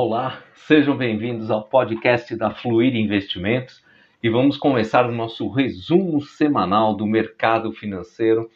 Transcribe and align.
Olá, 0.00 0.44
sejam 0.54 0.96
bem-vindos 0.96 1.50
ao 1.50 1.64
podcast 1.64 2.36
da 2.36 2.52
Fluir 2.52 2.94
Investimentos 2.94 3.82
e 4.22 4.30
vamos 4.30 4.56
começar 4.56 5.04
o 5.04 5.12
nosso 5.12 5.48
resumo 5.48 6.20
semanal 6.20 6.94
do 6.94 7.04
mercado 7.04 7.72
financeiro, 7.72 8.48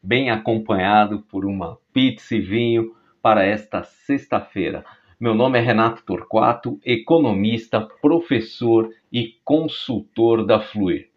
bem 0.00 0.30
acompanhado 0.30 1.18
por 1.28 1.44
uma 1.44 1.78
pizza 1.92 2.36
e 2.36 2.40
vinho 2.40 2.94
para 3.20 3.44
esta 3.44 3.82
sexta-feira. 3.82 4.84
Meu 5.18 5.34
nome 5.34 5.58
é 5.58 5.62
Renato 5.62 6.04
Torquato, 6.04 6.78
economista, 6.84 7.80
professor 8.00 8.88
e 9.12 9.34
consultor 9.44 10.46
da 10.46 10.60
Fluir. 10.60 11.08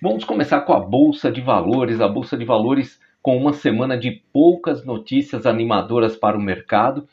Vamos 0.00 0.22
começar 0.22 0.60
com 0.60 0.72
a 0.72 0.78
Bolsa 0.78 1.32
de 1.32 1.40
Valores. 1.40 2.00
A 2.00 2.06
Bolsa 2.06 2.36
de 2.36 2.44
Valores 2.44 3.00
com 3.20 3.36
uma 3.36 3.52
semana 3.52 3.98
de 3.98 4.22
poucas 4.32 4.84
notícias 4.84 5.46
animadoras 5.46 6.16
para 6.16 6.38
o 6.38 6.40
mercado. 6.40 7.08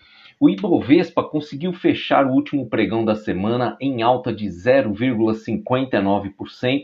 O 0.45 0.49
Ibovespa 0.49 1.23
conseguiu 1.23 1.71
fechar 1.71 2.25
o 2.25 2.33
último 2.33 2.67
pregão 2.67 3.05
da 3.05 3.15
semana 3.15 3.77
em 3.79 4.01
alta 4.01 4.35
de 4.35 4.45
0,59% 4.45 6.84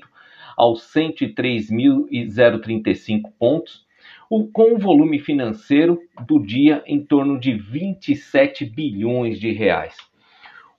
aos 0.56 0.82
103.035 0.84 3.24
pontos, 3.38 3.86
com 4.30 4.76
o 4.76 4.78
volume 4.78 5.20
financeiro 5.20 6.00
do 6.26 6.40
dia 6.40 6.82
em 6.88 7.04
torno 7.04 7.38
de 7.38 7.52
27 7.52 8.64
bilhões 8.64 9.38
de 9.38 9.52
reais. 9.52 9.98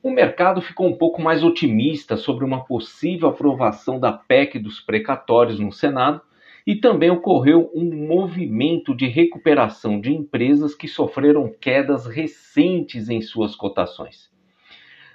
O 0.03 0.11
mercado 0.11 0.63
ficou 0.63 0.89
um 0.89 0.97
pouco 0.97 1.21
mais 1.21 1.45
otimista 1.45 2.17
sobre 2.17 2.47
uma 2.47 2.65
possível 2.65 3.29
aprovação 3.29 4.01
da 4.01 4.11
PEC 4.11 4.59
dos 4.59 4.81
precatórios 4.81 5.61
no 5.61 5.71
Senado 5.71 6.23
e 6.67 6.77
também 6.77 7.11
ocorreu 7.11 7.71
um 7.75 8.07
movimento 8.07 8.95
de 8.95 9.07
recuperação 9.07 10.01
de 10.01 10.13
empresas 10.13 10.75
que 10.75 10.89
sofreram 10.89 11.53
quedas 11.61 12.07
recentes 12.07 13.09
em 13.09 13.21
suas 13.21 13.55
cotações. 13.55 14.31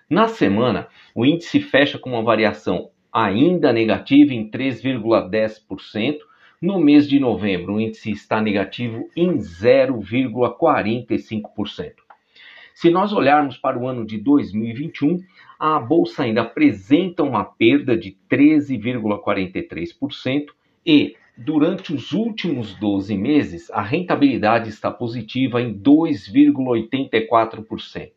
Na 0.10 0.28
semana, 0.28 0.88
o 1.14 1.26
índice 1.26 1.60
fecha 1.60 1.98
com 1.98 2.12
uma 2.12 2.24
variação 2.24 2.92
ainda 3.12 3.74
negativa 3.74 4.34
em 4.34 4.50
3,10%. 4.50 6.18
No 6.62 6.80
mês 6.80 7.06
de 7.08 7.20
novembro, 7.20 7.76
o 7.76 7.80
índice 7.80 8.12
está 8.12 8.42
negativo 8.42 9.08
em 9.16 9.38
0,45%. 9.38 11.94
Se 12.74 12.90
nós 12.90 13.14
olharmos 13.14 13.58
para 13.58 13.80
o 13.80 13.88
ano 13.88 14.06
de 14.06 14.18
2021, 14.18 15.22
a 15.58 15.80
bolsa 15.80 16.24
ainda 16.24 16.42
apresenta 16.42 17.24
uma 17.24 17.46
perda 17.46 17.98
de 17.98 18.18
13,43% 18.30 20.48
e, 20.86 21.16
durante 21.38 21.94
os 21.94 22.12
últimos 22.12 22.74
12 22.76 23.18
meses, 23.18 23.70
a 23.72 23.82
rentabilidade 23.82 24.70
está 24.70 24.90
positiva 24.90 25.62
em 25.62 25.74
2,84%. 25.74 28.12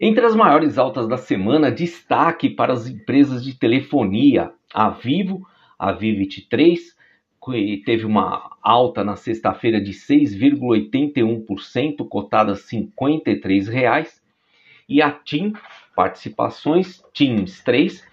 Entre 0.00 0.24
as 0.26 0.34
maiores 0.34 0.78
altas 0.78 1.06
da 1.08 1.16
semana, 1.16 1.70
destaque 1.70 2.50
para 2.50 2.72
as 2.72 2.88
empresas 2.88 3.44
de 3.44 3.54
telefonia, 3.54 4.50
a 4.72 4.90
Vivo, 4.90 5.46
a 5.78 5.92
Vivit 5.92 6.48
3, 6.48 6.96
teve 7.84 8.06
uma 8.06 8.56
alta 8.62 9.04
na 9.04 9.16
sexta-feira 9.16 9.78
de 9.80 9.92
6,81%, 9.92 12.08
cotada 12.08 12.54
R$ 12.54 12.58
53,00. 12.58 14.24
E 14.86 15.00
a 15.00 15.10
TIM, 15.10 15.54
participações 15.96 17.02
TIMS 17.12 17.62
3, 17.62 18.04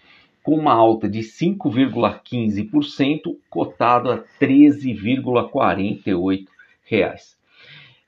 com 0.44 0.56
uma 0.56 0.74
alta 0.74 1.10
de 1.10 1.20
5,15%, 1.20 3.38
cotado 3.50 4.12
a 4.12 4.16
R$ 4.16 4.24
13,48. 4.40 6.46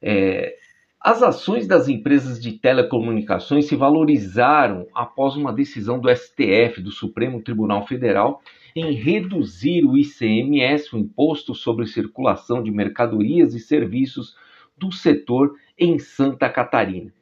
É, 0.01 0.55
as 0.99 1.21
ações 1.21 1.67
das 1.67 1.87
empresas 1.89 2.41
de 2.41 2.53
telecomunicações 2.53 3.65
se 3.65 3.75
valorizaram 3.75 4.87
após 4.95 5.35
uma 5.35 5.51
decisão 5.51 5.99
do 5.99 6.09
STF, 6.09 6.81
do 6.81 6.91
Supremo 6.91 7.41
Tribunal 7.41 7.85
Federal, 7.85 8.41
em 8.75 8.93
reduzir 8.93 9.85
o 9.85 9.97
ICMS, 9.97 10.95
o 10.95 10.99
Imposto 10.99 11.53
sobre 11.53 11.85
Circulação 11.85 12.63
de 12.63 12.71
Mercadorias 12.71 13.53
e 13.53 13.59
Serviços 13.59 14.35
do 14.77 14.91
setor 14.91 15.55
em 15.77 15.99
Santa 15.99 16.49
Catarina. 16.49 17.13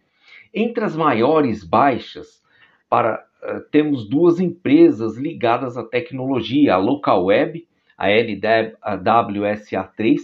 Entre 0.54 0.84
as 0.84 0.96
maiores 0.96 1.64
baixas, 1.64 2.42
para, 2.90 3.26
temos 3.72 4.07
duas 4.07 4.40
empresas 4.40 5.18
ligadas 5.18 5.75
à 5.78 5.84
tecnologia, 5.84 6.75
a 6.75 6.78
Localweb, 6.78 7.68
a 7.97 8.07
LWSA3, 8.07 10.18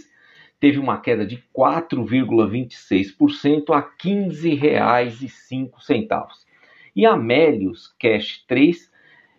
teve 0.60 0.78
uma 0.78 1.00
queda 1.00 1.26
de 1.26 1.42
4,26% 1.56 3.70
a 3.70 3.78
R$ 3.78 3.86
15,05. 4.00 6.26
E 6.94 7.06
a 7.06 7.16
Melius 7.16 7.88
Cash 7.98 8.44
3 8.46 8.92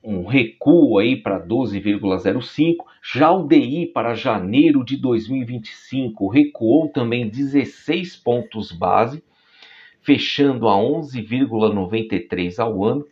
um 0.02 0.26
recuo 0.26 0.98
aí 0.98 1.18
para 1.18 1.46
12,05. 1.46 2.86
Já 3.04 3.30
o 3.32 3.46
DI 3.46 3.88
para 3.88 4.16
janeiro 4.16 4.86
de 4.86 4.96
2025 4.96 6.30
recuou 6.30 6.88
também 6.88 7.28
16 7.28 8.16
pontos 8.16 8.72
base, 8.72 9.22
fechando 10.02 10.70
a 10.70 10.76
11,93 10.76 12.60
ao 12.60 12.86
ano. 12.86 13.06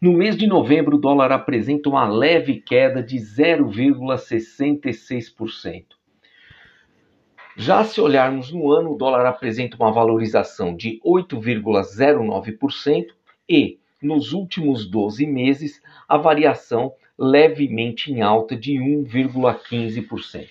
No 0.00 0.12
mês 0.12 0.36
de 0.36 0.46
novembro, 0.46 0.96
o 0.96 1.00
dólar 1.00 1.32
apresenta 1.32 1.88
uma 1.88 2.06
leve 2.06 2.60
queda 2.60 3.02
de 3.02 3.16
0,66%. 3.16 5.93
Já 7.56 7.84
se 7.84 8.00
olharmos 8.00 8.52
no 8.52 8.72
ano, 8.72 8.92
o 8.92 8.96
dólar 8.96 9.26
apresenta 9.26 9.76
uma 9.76 9.92
valorização 9.92 10.74
de 10.74 11.00
8,09% 11.04 13.06
e 13.48 13.78
nos 14.02 14.32
últimos 14.32 14.84
12 14.86 15.24
meses, 15.26 15.80
a 16.08 16.18
variação 16.18 16.92
levemente 17.18 18.12
em 18.12 18.22
alta 18.22 18.56
de 18.56 18.74
1,15%. 18.74 20.48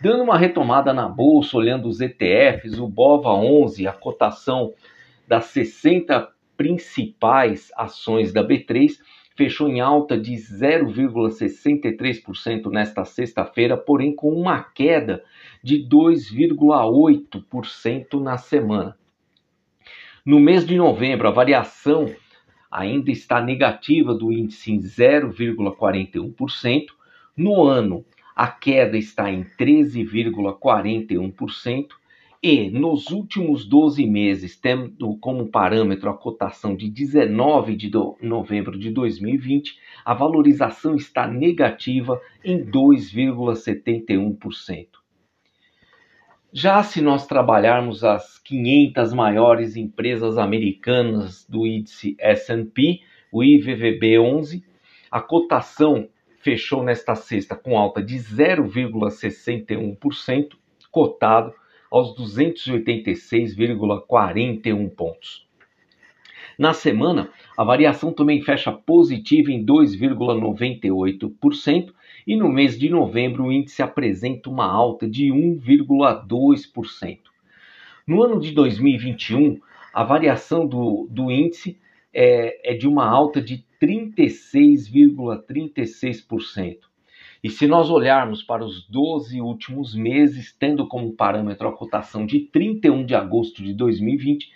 Dando 0.00 0.22
uma 0.24 0.36
retomada 0.36 0.92
na 0.92 1.08
bolsa, 1.08 1.56
olhando 1.56 1.88
os 1.88 2.00
ETFs, 2.00 2.80
o 2.80 2.88
BOVA11, 2.88 3.88
a 3.88 3.92
cotação 3.92 4.74
das 5.26 5.46
60 5.46 6.28
principais 6.56 7.72
ações 7.76 8.32
da 8.32 8.44
B3, 8.44 8.98
fechou 9.36 9.68
em 9.68 9.80
alta 9.80 10.18
de 10.18 10.32
0,63% 10.32 12.70
nesta 12.70 13.04
sexta-feira, 13.04 13.76
porém 13.76 14.14
com 14.14 14.30
uma 14.30 14.62
queda 14.62 15.22
de 15.62 15.88
2,8% 15.88 18.20
na 18.20 18.36
semana. 18.36 18.98
No 20.24 20.40
mês 20.40 20.66
de 20.66 20.76
novembro, 20.76 21.28
a 21.28 21.32
variação 21.32 22.12
ainda 22.70 23.10
está 23.10 23.40
negativa 23.40 24.14
do 24.14 24.30
índice 24.32 24.72
em 24.72 24.78
0,41%. 24.78 26.86
No 27.36 27.64
ano, 27.64 28.04
a 28.34 28.46
queda 28.46 28.96
está 28.96 29.30
em 29.30 29.44
13,41% 29.44 31.88
E 32.42 32.70
nos 32.70 33.10
últimos 33.10 33.64
12 33.64 34.06
meses, 34.06 34.56
tendo 34.56 35.16
como 35.18 35.48
parâmetro 35.48 36.08
a 36.10 36.14
cotação 36.14 36.74
de 36.74 36.88
19 36.88 37.76
de 37.76 37.90
novembro 38.20 38.76
de 38.78 38.90
2020, 38.90 39.78
a 40.04 40.14
valorização 40.14 40.96
está 40.96 41.28
negativa 41.28 42.20
em 42.44 42.64
2,71%. 42.64 45.01
Já 46.54 46.82
se 46.82 47.00
nós 47.00 47.26
trabalharmos 47.26 48.04
as 48.04 48.38
500 48.40 49.14
maiores 49.14 49.74
empresas 49.74 50.36
americanas 50.36 51.46
do 51.48 51.66
índice 51.66 52.14
S&P, 52.18 53.00
o 53.32 53.42
IVVB 53.42 54.18
11, 54.18 54.62
a 55.10 55.18
cotação 55.18 56.10
fechou 56.42 56.84
nesta 56.84 57.14
sexta 57.14 57.56
com 57.56 57.78
alta 57.78 58.02
de 58.02 58.16
0,61%, 58.16 60.50
cotado 60.90 61.54
aos 61.90 62.14
286,41 62.18 64.94
pontos. 64.94 65.48
Na 66.62 66.72
semana, 66.72 67.28
a 67.58 67.64
variação 67.64 68.12
também 68.12 68.40
fecha 68.40 68.70
positiva 68.70 69.50
em 69.50 69.66
2,98% 69.66 71.92
e 72.24 72.36
no 72.36 72.48
mês 72.48 72.78
de 72.78 72.88
novembro 72.88 73.46
o 73.46 73.52
índice 73.52 73.82
apresenta 73.82 74.48
uma 74.48 74.64
alta 74.64 75.10
de 75.10 75.32
1,2%. 75.32 77.18
No 78.06 78.22
ano 78.22 78.38
de 78.38 78.52
2021, 78.52 79.60
a 79.92 80.04
variação 80.04 80.64
do, 80.64 81.08
do 81.10 81.32
índice 81.32 81.80
é, 82.14 82.72
é 82.72 82.76
de 82.76 82.86
uma 82.86 83.08
alta 83.08 83.42
de 83.42 83.64
36,36%. 83.82 86.78
E 87.42 87.50
se 87.50 87.66
nós 87.66 87.90
olharmos 87.90 88.40
para 88.40 88.64
os 88.64 88.86
12 88.86 89.40
últimos 89.40 89.96
meses, 89.96 90.54
tendo 90.56 90.86
como 90.86 91.12
parâmetro 91.12 91.66
a 91.66 91.72
cotação 91.72 92.24
de 92.24 92.38
31 92.38 93.04
de 93.04 93.16
agosto 93.16 93.64
de 93.64 93.74
2020, 93.74 94.48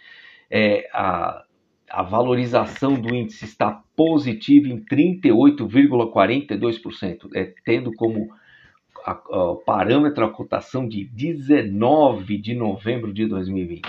é, 0.49 0.89
a, 0.93 1.43
a 1.91 2.03
valorização 2.03 2.95
do 2.95 3.15
índice 3.15 3.45
está 3.45 3.83
positiva 3.95 4.69
em 4.69 4.83
38,42%, 4.85 7.29
é, 7.35 7.53
tendo 7.65 7.93
como 7.95 8.33
a, 9.05 9.13
a, 9.13 9.57
parâmetro 9.65 10.25
a 10.25 10.31
cotação 10.31 10.89
de 10.89 11.05
19 11.05 12.39
de 12.39 12.55
novembro 12.55 13.13
de 13.13 13.27
2020. 13.27 13.87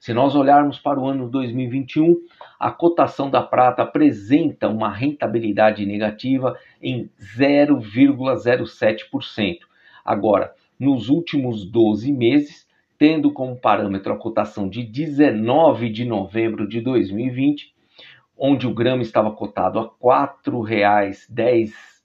Se 0.00 0.12
nós 0.12 0.34
olharmos 0.34 0.78
para 0.78 1.00
o 1.00 1.06
ano 1.06 1.26
2021, 1.28 2.16
a 2.58 2.70
cotação 2.70 3.30
da 3.30 3.42
prata 3.42 3.82
apresenta 3.82 4.68
uma 4.68 4.90
rentabilidade 4.90 5.86
negativa 5.86 6.58
em 6.82 7.08
0,07%. 7.20 9.60
Agora, 10.04 10.52
nos 10.78 11.08
últimos 11.08 11.64
12 11.64 12.12
meses, 12.12 12.68
tendo 12.98 13.32
como 13.32 13.56
parâmetro 13.56 14.12
a 14.12 14.18
cotação 14.18 14.68
de 14.68 14.82
19 14.82 15.88
de 15.90 16.04
novembro 16.04 16.68
de 16.68 16.80
2020, 16.80 17.74
onde 18.38 18.66
o 18.66 18.74
grama 18.74 19.02
estava 19.02 19.30
cotado 19.30 19.78
a 19.78 19.82
R$ 19.82 19.90
4,10 20.00 21.95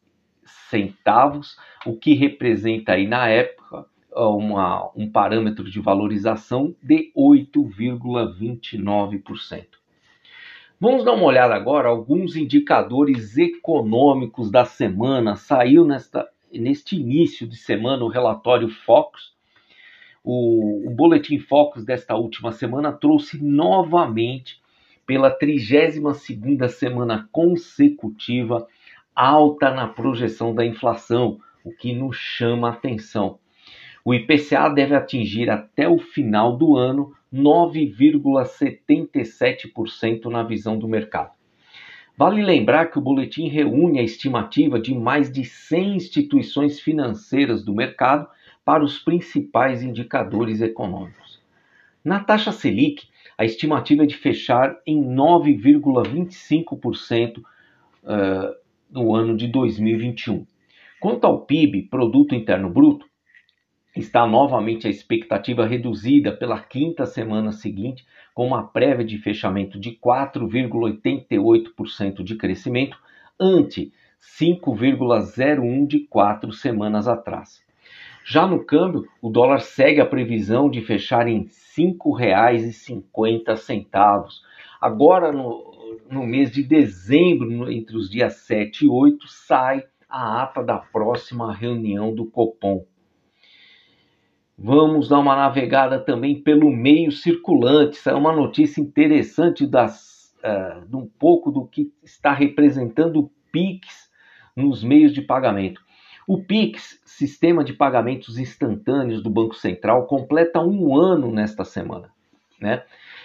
centavos, 0.72 1.56
o 1.86 1.96
que 1.96 2.16
representa 2.16 2.94
aí 2.94 3.06
na 3.06 3.28
época 3.28 3.86
uma, 4.16 4.90
um 4.96 5.08
parâmetro 5.10 5.70
de 5.70 5.82
valorização 5.82 6.74
de 6.82 7.12
8,29%. 7.16 9.68
Vamos 10.80 11.04
dar 11.06 11.13
uma 11.13 11.25
olhada 11.25 11.54
agora 11.54 11.90
alguns 11.90 12.36
indicadores 12.36 13.38
econômicos 13.38 14.50
da 14.50 14.66
semana. 14.66 15.36
Saiu 15.36 15.86
nesta, 15.86 16.28
neste 16.51 16.96
início 16.96 17.48
de 17.48 17.56
semana 17.56 18.04
o 18.04 18.08
relatório 18.08 18.68
Focus. 18.70 19.40
O, 20.24 20.88
o 20.88 20.90
boletim 20.90 21.38
Focus 21.38 21.86
desta 21.86 22.16
última 22.16 22.51
semana 22.51 22.92
trouxe 22.92 23.38
novamente 23.44 24.60
pela 25.06 25.30
32ª 25.38 26.68
semana 26.70 27.30
consecutiva 27.32 28.68
alta 29.15 29.72
na 29.72 29.88
projeção 29.88 30.53
da 30.53 30.65
inflação, 30.65 31.39
o 31.63 31.72
que 31.72 31.94
nos 31.94 32.18
chama 32.18 32.68
a 32.70 32.74
atenção. 32.74 33.39
O 34.03 34.13
IPCA 34.13 34.68
deve 34.70 34.94
atingir 34.96 35.50
até 35.50 35.88
o 35.88 35.98
final 36.00 36.58
do 36.58 36.75
ano 36.75 37.13
9,77% 37.34 40.25
na 40.25 40.44
visão 40.44 40.77
do 40.77 40.86
mercado. 40.88 41.32
Vale 42.18 42.44
lembrar 42.44 42.88
que 42.88 43.00
o 43.00 43.01
boletim 43.01 43.48
reúne 43.48 44.00
a 44.00 44.03
estimativa 44.03 44.77
de 44.80 44.94
mais 44.94 45.32
de 45.32 45.46
100 45.46 45.96
instituições 45.96 46.77
financeiras 46.80 47.63
do 47.63 47.74
mercado 47.74 48.27
para 48.65 48.84
os 48.84 49.00
principais 49.00 49.82
indicadores 49.82 50.60
econômicos. 50.62 51.39
Na 52.03 52.20
taxa 52.20 52.51
Selic, 52.51 53.08
a 53.38 53.46
estimativa 53.46 54.03
é 54.03 54.06
de 54.06 54.18
fechar 54.18 54.77
em 54.86 55.01
9,25% 55.03 57.39
uh, 57.39 57.44
no 58.91 59.15
ano 59.15 59.38
de 59.38 59.48
2021. 59.48 60.45
Quanto 61.00 61.25
ao 61.25 61.45
PIB, 61.45 61.83
Produto 61.83 62.36
Interno 62.36 62.69
Bruto, 62.69 63.05
está 63.95 64.27
novamente 64.27 64.88
a 64.88 64.89
expectativa 64.89 65.65
reduzida 65.65 66.31
pela 66.31 66.60
quinta 66.60 67.05
semana 67.05 67.51
seguinte, 67.51 68.05
com 68.33 68.48
uma 68.48 68.65
prévia 68.67 69.05
de 69.05 69.17
fechamento 69.17 69.77
de 69.79 69.91
4,88% 69.91 72.24
de 72.24 72.36
crescimento, 72.36 72.98
ante 73.39 73.91
5,01% 74.39 75.88
de 75.88 76.00
quatro 76.07 76.53
semanas 76.53 77.07
atrás. 77.07 77.63
Já 78.24 78.45
no 78.45 78.63
câmbio, 78.63 79.07
o 79.21 79.29
dólar 79.29 79.62
segue 79.62 80.00
a 80.00 80.05
previsão 80.05 80.69
de 80.69 80.79
fechar 80.81 81.27
em 81.27 81.39
R$ 81.39 81.50
5,50. 81.50 84.27
Agora, 84.79 85.31
no, 85.31 85.71
no 86.10 86.25
mês 86.25 86.51
de 86.51 86.63
dezembro, 86.63 87.71
entre 87.71 87.95
os 87.95 88.10
dias 88.10 88.36
7 88.45 88.86
e 88.86 88.88
8, 88.88 89.27
sai 89.27 89.83
a 90.10 90.43
ata 90.43 90.62
da 90.62 90.77
próxima 90.77 91.53
reunião 91.53 92.13
do 92.13 92.25
Copom. 92.25 92.86
Vamos 94.57 95.10
dar 95.10 95.19
uma 95.19 95.36
navegada 95.36 96.00
também 96.00 96.41
pelo 96.41 96.69
meio 96.69 97.12
circulante. 97.12 97.98
Isso 97.98 98.10
é 98.10 98.13
uma 98.13 98.31
notícia 98.31 98.79
interessante 98.79 99.65
das, 99.65 100.36
uh, 100.43 100.98
um 100.98 101.07
pouco 101.07 101.51
do 101.51 101.65
que 101.65 101.91
está 102.03 102.31
representando 102.31 103.21
o 103.21 103.31
PIX 103.51 104.12
nos 104.55 104.83
meios 104.83 105.13
de 105.13 105.21
pagamento. 105.21 105.81
O 106.27 106.43
PIX, 106.43 107.01
Sistema 107.03 107.63
de 107.63 107.74
Pagamentos 107.74 108.38
Instantâneos 108.38 109.24
do 109.24 109.29
Banco 109.29 109.55
Central, 109.55 110.05
completa 110.05 110.62
um 110.62 110.95
ano 110.95 111.31
nesta 111.31 111.63
semana. 111.63 112.12
Né? 112.60 112.83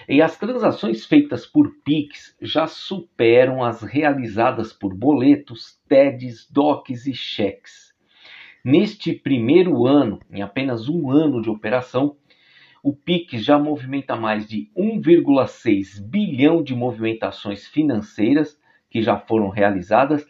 E 0.09 0.23
as 0.23 0.39
transações 0.39 1.05
feitas 1.05 1.45
por 1.45 1.79
PIX 1.85 2.37
já 2.41 2.69
superam 2.69 3.65
as 3.65 3.83
realizadas 3.83 4.73
por 4.73 4.95
boletos, 4.95 5.81
TEDs, 5.89 6.49
DOCs 6.49 7.07
e 7.07 7.15
cheques. 7.15 7.93
Neste 8.65 9.13
primeiro 9.13 9.85
ano, 9.85 10.21
em 10.31 10.43
apenas 10.43 10.89
um 10.89 11.11
ano 11.11 11.43
de 11.43 11.51
operação, 11.51 12.17
o 12.85 12.95
PIX 12.95 13.45
já 13.45 13.59
movimenta 13.59 14.15
mais 14.15 14.47
de 14.47 14.71
1,6 14.77 16.01
bilhão 16.01 16.63
de 16.63 16.73
movimentações 16.73 17.67
financeiras 17.67 18.57
que 18.89 19.03
já 19.03 19.19
foram 19.19 19.49
realizadas, 19.49 20.25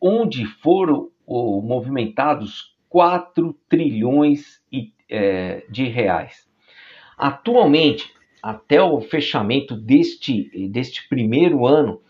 onde 0.00 0.44
foram 0.44 1.10
oh, 1.26 1.60
movimentados 1.60 2.76
4 2.88 3.52
trilhões 3.68 4.62
é, 5.08 5.64
de 5.68 5.88
reais. 5.88 6.48
Atualmente, 7.18 8.14
até 8.42 8.82
o 8.82 9.00
fechamento 9.00 9.76
deste, 9.76 10.68
deste 10.68 11.08
primeiro 11.08 11.66
ano, 11.66 12.00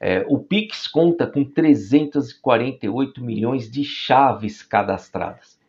é, 0.00 0.24
o 0.28 0.38
Pix 0.38 0.88
conta 0.88 1.26
com 1.26 1.44
348 1.44 3.22
milhões 3.22 3.70
de 3.70 3.84
chaves 3.84 4.62
cadastradas. 4.62 5.60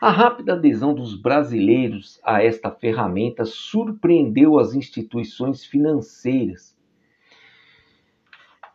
A 0.00 0.10
rápida 0.10 0.54
adesão 0.54 0.94
dos 0.94 1.14
brasileiros 1.14 2.20
a 2.24 2.42
esta 2.42 2.70
ferramenta 2.70 3.44
surpreendeu 3.44 4.58
as 4.58 4.74
instituições 4.74 5.64
financeiras. 5.64 6.71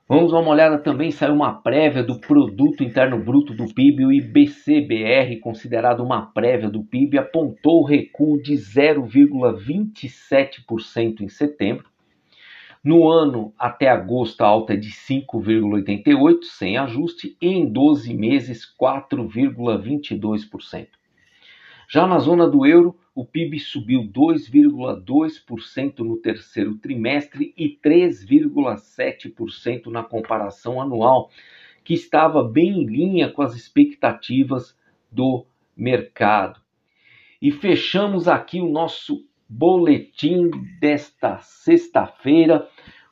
Vamos 0.09 0.31
dar 0.31 0.39
uma 0.39 0.51
olhada 0.51 0.77
também, 0.77 1.11
saiu 1.11 1.33
uma 1.33 1.61
prévia 1.61 2.01
do 2.01 2.17
Produto 2.17 2.81
Interno 2.81 3.21
Bruto 3.21 3.53
do 3.53 3.65
PIB, 3.73 4.05
o 4.05 4.13
IBCBR, 4.13 5.37
considerado 5.41 6.01
uma 6.01 6.27
prévia 6.27 6.69
do 6.69 6.81
PIB, 6.81 7.17
apontou 7.17 7.83
recuo 7.83 8.41
de 8.41 8.53
0,27% 8.53 11.19
em 11.19 11.27
setembro, 11.27 11.89
no 12.81 13.09
ano 13.09 13.53
até 13.59 13.89
agosto, 13.89 14.43
a 14.43 14.47
alta 14.47 14.75
é 14.75 14.77
de 14.77 14.91
5,88%, 14.91 16.43
sem 16.43 16.77
ajuste, 16.77 17.35
e 17.41 17.49
em 17.49 17.69
12 17.69 18.13
meses, 18.13 18.61
4,22%. 18.81 20.87
Já 21.89 22.05
na 22.05 22.19
zona 22.19 22.49
do 22.49 22.65
euro, 22.65 22.97
o 23.15 23.23
PIB 23.23 23.59
subiu 23.59 24.01
2,2% 24.01 25.99
no 25.99 26.17
terceiro 26.17 26.75
trimestre 26.75 27.53
e 27.57 27.69
3,7% 27.69 29.85
na 29.85 30.03
comparação 30.03 30.81
anual, 30.81 31.29
que 31.85 31.93
estava 31.93 32.43
bem 32.43 32.81
em 32.81 32.85
linha 32.85 33.31
com 33.31 33.41
as 33.41 33.55
expectativas 33.55 34.77
do 35.09 35.45
mercado. 35.77 36.59
E 37.41 37.51
fechamos 37.51 38.27
aqui 38.27 38.59
o 38.59 38.69
nosso 38.69 39.25
boletim 39.47 40.51
desta 40.81 41.39
sexta-feira 41.39 42.67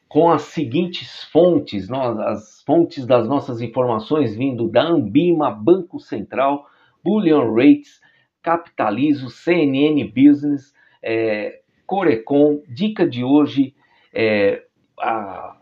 com 0.10 0.29
as 0.29 0.41
seguintes 0.41 1.24
fontes, 1.32 1.89
as 1.91 2.62
fontes 2.63 3.05
das 3.05 3.25
nossas 3.25 3.62
informações 3.62 4.36
vindo 4.36 4.67
da 4.67 4.84
Ambima, 4.84 5.50
Banco 5.50 5.98
Central, 5.98 6.67
Bullion 7.01 7.53
Rates, 7.53 8.03
Capitalizo, 8.46 9.28
CNN 9.32 10.04
Business, 10.04 10.72
é, 11.02 11.62
Corecon, 11.88 12.62
dica 12.68 13.10
de 13.10 13.24
hoje, 13.24 13.74
é, 14.14 14.64
a, 15.00 15.58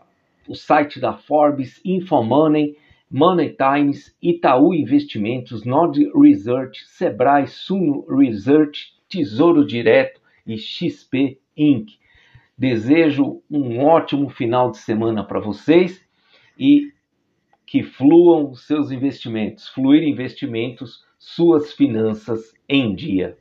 o 0.46 0.54
site 0.54 1.00
da 1.00 1.14
Forbes, 1.14 1.80
Infomoney, 1.82 2.76
Money 3.10 3.56
Times, 3.56 4.14
Itaú 4.20 4.74
Investimentos, 4.74 5.64
Nord 5.64 6.10
Research, 6.14 6.86
Sebrae, 6.86 7.46
Suno 7.46 8.04
Research, 8.06 8.92
Tesouro 9.08 9.64
Direto 9.64 10.20
e 10.46 10.58
XP 10.58 11.38
Inc. 11.56 11.92
Desejo 12.56 13.42
um 13.50 13.82
ótimo 13.82 14.28
final 14.28 14.70
de 14.70 14.76
semana 14.76 15.24
para 15.24 15.40
vocês 15.40 16.06
e 16.58 16.92
que 17.64 17.82
fluam 17.82 18.54
seus 18.54 18.90
investimentos, 18.90 19.68
fluir 19.70 20.02
investimentos, 20.02 21.02
suas 21.18 21.72
finanças 21.72 22.53
em 22.68 22.94
dia. 22.94 23.36